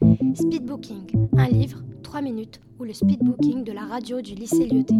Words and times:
Speedbooking, 0.00 1.28
un 1.36 1.48
livre, 1.48 1.82
3 2.02 2.22
minutes, 2.22 2.58
ou 2.78 2.84
le 2.84 2.94
speedbooking 2.94 3.64
de 3.64 3.72
la 3.72 3.82
radio 3.82 4.22
du 4.22 4.34
lycée 4.34 4.66
Lyoté. 4.66 4.94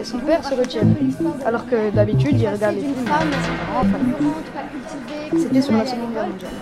Et 0.00 0.04
son 0.04 0.18
père 0.20 0.42
se 0.42 0.54
retient. 0.54 0.86
Alors 1.44 1.66
que 1.66 1.94
d'habitude, 1.94 2.40
il 2.40 2.48
regarde 2.48 2.76
les 2.76 2.80
films. 2.80 3.04
C'était 5.36 5.60
sur 5.60 5.72
la 5.72 5.86
Seconde 5.86 6.12
Guerre 6.12 6.28
mondiale. 6.28 6.56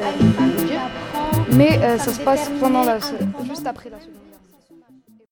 Mais 1.53 1.79
euh, 1.79 1.99
ça 1.99 2.13
se 2.13 2.21
passe 2.21 2.51
pendant 2.59 2.83
la, 2.83 2.99
juste 3.45 3.67
après 3.67 3.91
la 3.91 4.01
Seconde 4.01 4.15
Guerre 4.29 4.41
mondiale. 4.91 5.27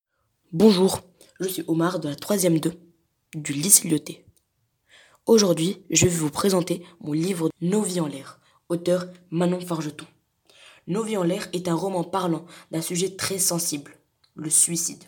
Bonjour, 0.52 1.00
je 1.40 1.48
suis 1.48 1.64
Omar 1.66 1.98
de 1.98 2.08
la 2.10 2.14
3e 2.14 2.60
2 2.60 2.72
du 3.34 3.52
lycée 3.54 3.88
Lyoté. 3.88 4.25
Aujourd'hui, 5.26 5.82
je 5.90 6.06
vais 6.06 6.16
vous 6.16 6.30
présenter 6.30 6.84
mon 7.00 7.12
livre 7.12 7.50
Nos 7.60 7.82
vies 7.82 7.98
en 7.98 8.06
l'air, 8.06 8.38
auteur 8.68 9.08
Manon 9.30 9.58
Fargeton. 9.58 10.06
Nos 10.86 11.02
vies 11.02 11.16
en 11.16 11.24
l'air 11.24 11.48
est 11.52 11.66
un 11.66 11.74
roman 11.74 12.04
parlant 12.04 12.46
d'un 12.70 12.80
sujet 12.80 13.16
très 13.16 13.40
sensible, 13.40 13.96
le 14.36 14.50
suicide. 14.50 15.02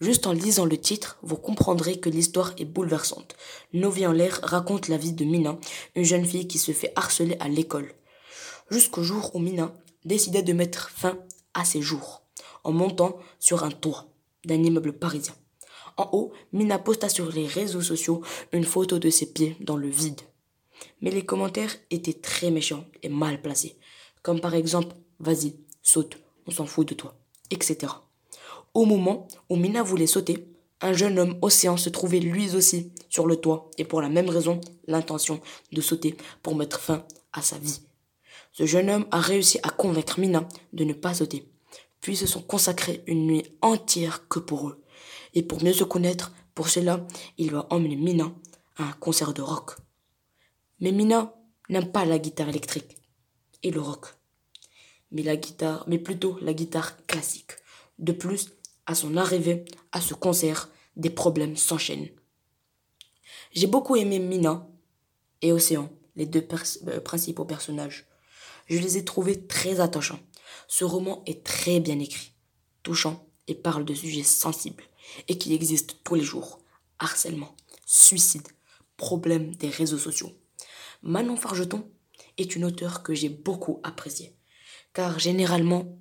Juste 0.00 0.26
en 0.26 0.32
lisant 0.32 0.64
le 0.64 0.78
titre, 0.78 1.18
vous 1.20 1.36
comprendrez 1.36 2.00
que 2.00 2.08
l'histoire 2.08 2.54
est 2.56 2.64
bouleversante. 2.64 3.36
Nos 3.74 3.90
vies 3.90 4.06
en 4.06 4.12
l'air 4.12 4.40
raconte 4.42 4.88
la 4.88 4.96
vie 4.96 5.12
de 5.12 5.26
Mina, 5.26 5.58
une 5.96 6.04
jeune 6.04 6.24
fille 6.24 6.48
qui 6.48 6.56
se 6.56 6.72
fait 6.72 6.94
harceler 6.96 7.36
à 7.38 7.48
l'école. 7.48 7.92
Jusqu'au 8.70 9.02
jour 9.02 9.36
où 9.36 9.38
Mina 9.38 9.74
décida 10.06 10.40
de 10.40 10.54
mettre 10.54 10.88
fin 10.88 11.18
à 11.52 11.66
ses 11.66 11.82
jours, 11.82 12.22
en 12.64 12.72
montant 12.72 13.18
sur 13.38 13.64
un 13.64 13.70
toit 13.70 14.06
d'un 14.46 14.62
immeuble 14.62 14.94
parisien. 14.94 15.34
En 15.96 16.08
haut, 16.12 16.32
Mina 16.52 16.78
posta 16.78 17.08
sur 17.08 17.30
les 17.32 17.46
réseaux 17.46 17.80
sociaux 17.80 18.22
une 18.52 18.64
photo 18.64 18.98
de 18.98 19.10
ses 19.10 19.32
pieds 19.32 19.56
dans 19.60 19.76
le 19.76 19.88
vide. 19.88 20.20
Mais 21.00 21.10
les 21.10 21.24
commentaires 21.24 21.74
étaient 21.90 22.12
très 22.12 22.50
méchants 22.50 22.84
et 23.02 23.08
mal 23.08 23.40
placés, 23.40 23.78
comme 24.22 24.40
par 24.40 24.54
exemple 24.54 24.94
Vas-y, 25.18 25.56
saute, 25.82 26.18
on 26.46 26.50
s'en 26.50 26.66
fout 26.66 26.86
de 26.86 26.94
toi, 26.94 27.14
etc. 27.50 27.90
Au 28.74 28.84
moment 28.84 29.26
où 29.48 29.56
Mina 29.56 29.82
voulait 29.82 30.06
sauter, 30.06 30.46
un 30.82 30.92
jeune 30.92 31.18
homme 31.18 31.38
océan 31.40 31.78
se 31.78 31.88
trouvait 31.88 32.20
lui 32.20 32.54
aussi 32.54 32.92
sur 33.08 33.26
le 33.26 33.36
toit 33.36 33.70
et 33.78 33.84
pour 33.84 34.02
la 34.02 34.10
même 34.10 34.28
raison, 34.28 34.60
l'intention 34.86 35.40
de 35.72 35.80
sauter 35.80 36.16
pour 36.42 36.54
mettre 36.54 36.80
fin 36.80 37.06
à 37.32 37.40
sa 37.40 37.56
vie. 37.56 37.80
Ce 38.52 38.66
jeune 38.66 38.90
homme 38.90 39.06
a 39.10 39.20
réussi 39.20 39.58
à 39.62 39.70
convaincre 39.70 40.20
Mina 40.20 40.46
de 40.74 40.84
ne 40.84 40.92
pas 40.92 41.14
sauter, 41.14 41.48
puis 42.02 42.16
se 42.16 42.26
sont 42.26 42.42
consacrés 42.42 43.02
une 43.06 43.26
nuit 43.26 43.44
entière 43.62 44.28
que 44.28 44.38
pour 44.38 44.68
eux. 44.68 44.82
Et 45.36 45.42
pour 45.42 45.62
mieux 45.62 45.74
se 45.74 45.84
connaître, 45.84 46.32
pour 46.54 46.70
cela, 46.70 47.06
il 47.36 47.50
va 47.50 47.66
emmener 47.68 47.94
Mina 47.94 48.32
à 48.76 48.84
un 48.84 48.92
concert 48.92 49.34
de 49.34 49.42
rock. 49.42 49.72
Mais 50.80 50.92
Mina 50.92 51.34
n'aime 51.68 51.92
pas 51.92 52.06
la 52.06 52.18
guitare 52.18 52.48
électrique 52.48 52.96
et 53.62 53.70
le 53.70 53.82
rock. 53.82 54.06
Mais 55.10 55.22
la 55.22 55.36
guitare, 55.36 55.84
mais 55.88 55.98
plutôt 55.98 56.38
la 56.40 56.54
guitare 56.54 56.96
classique. 57.06 57.52
De 57.98 58.12
plus, 58.12 58.48
à 58.86 58.94
son 58.94 59.18
arrivée 59.18 59.66
à 59.92 60.00
ce 60.00 60.14
concert, 60.14 60.70
des 60.96 61.10
problèmes 61.10 61.56
s'enchaînent. 61.56 62.08
J'ai 63.52 63.66
beaucoup 63.66 63.96
aimé 63.96 64.18
Mina 64.18 64.66
et 65.42 65.52
Océan, 65.52 65.92
les 66.16 66.24
deux 66.24 66.46
euh, 66.88 67.00
principaux 67.00 67.44
personnages. 67.44 68.06
Je 68.68 68.78
les 68.78 68.96
ai 68.96 69.04
trouvés 69.04 69.46
très 69.46 69.80
attachants. 69.80 70.20
Ce 70.66 70.84
roman 70.84 71.22
est 71.26 71.44
très 71.44 71.78
bien 71.78 71.98
écrit, 71.98 72.32
touchant 72.82 73.28
et 73.48 73.54
parle 73.54 73.84
de 73.84 73.92
sujets 73.92 74.22
sensibles 74.22 74.84
et 75.28 75.38
qui 75.38 75.54
existent 75.54 75.94
tous 76.04 76.14
les 76.14 76.22
jours. 76.22 76.60
Harcèlement, 76.98 77.54
suicide, 77.84 78.48
problème 78.96 79.54
des 79.54 79.68
réseaux 79.68 79.98
sociaux. 79.98 80.32
Manon 81.02 81.36
Fargeton 81.36 81.88
est 82.38 82.56
une 82.56 82.64
auteure 82.64 83.02
que 83.02 83.14
j'ai 83.14 83.28
beaucoup 83.28 83.80
appréciée, 83.82 84.34
car 84.92 85.18
généralement, 85.18 85.98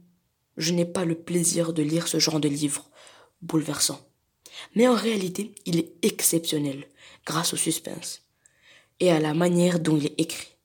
je 0.58 0.74
n'ai 0.74 0.86
pas 0.86 1.06
le 1.06 1.16
plaisir 1.16 1.74
de 1.74 1.84
lire 1.84 2.08
ce 2.08 2.20
genre 2.20 2.40
de 2.40 2.48
livre 2.48 2.90
bouleversant. 3.42 4.00
Mais 4.74 4.88
en 4.88 4.96
réalité, 4.96 5.54
il 5.66 5.78
est 5.78 5.94
exceptionnel 6.02 6.88
grâce 7.26 7.54
au 7.54 7.58
suspense 7.58 8.22
et 9.00 9.12
à 9.12 9.20
la 9.20 9.34
manière 9.34 9.80
dont 9.80 9.98
il 9.98 10.08
est 10.08 10.22
écrit. 10.22 10.56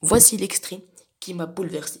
Voici 0.00 0.36
l'extrait 0.36 0.84
qui 1.20 1.32
m'a 1.34 1.46
bouleversé. 1.46 2.00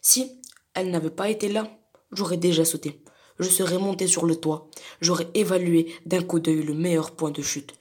Si 0.00 0.40
elle 0.74 0.90
n'avait 0.90 1.10
pas 1.10 1.28
été 1.28 1.48
là, 1.48 1.78
j'aurais 2.12 2.36
déjà 2.36 2.64
sauté 2.64 3.02
je 3.40 3.48
serais 3.48 3.78
monté 3.78 4.06
sur 4.06 4.26
le 4.26 4.36
toit, 4.36 4.68
j'aurais 5.00 5.28
évalué 5.34 5.92
d'un 6.06 6.22
coup 6.22 6.38
d'œil 6.38 6.62
le 6.62 6.74
meilleur 6.74 7.12
point 7.12 7.30
de 7.30 7.42
chute, 7.42 7.74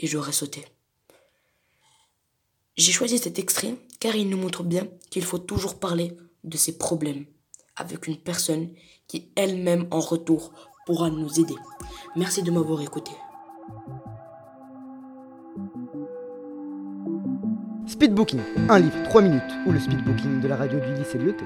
et 0.00 0.06
j'aurais 0.06 0.32
sauté. 0.32 0.64
J'ai 2.76 2.92
choisi 2.92 3.18
cet 3.18 3.38
extrait 3.38 3.76
car 4.00 4.16
il 4.16 4.28
nous 4.28 4.36
montre 4.36 4.64
bien 4.64 4.88
qu'il 5.10 5.24
faut 5.24 5.38
toujours 5.38 5.78
parler 5.78 6.16
de 6.42 6.56
ses 6.56 6.76
problèmes 6.76 7.24
avec 7.76 8.06
une 8.06 8.16
personne 8.16 8.70
qui 9.06 9.30
elle-même 9.36 9.86
en 9.90 10.00
retour 10.00 10.52
pourra 10.86 11.10
nous 11.10 11.40
aider. 11.40 11.54
Merci 12.16 12.42
de 12.42 12.50
m'avoir 12.50 12.80
écouté. 12.82 13.12
Speedbooking, 17.86 18.40
un 18.68 18.78
livre, 18.78 19.02
3 19.04 19.22
minutes, 19.22 19.42
ou 19.66 19.72
le 19.72 19.78
speedbooking 19.78 20.40
de 20.40 20.48
la 20.48 20.56
radio 20.56 20.80
du 20.80 20.94
lycée 20.94 21.18
Lyoté. 21.18 21.44